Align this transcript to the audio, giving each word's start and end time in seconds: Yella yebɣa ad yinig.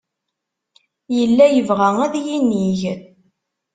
Yella 1.15 1.45
yebɣa 1.49 1.89
ad 2.05 2.13
yinig. 2.25 2.81